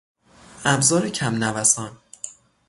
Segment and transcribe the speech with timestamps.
[0.65, 1.97] ابزار کمنوسان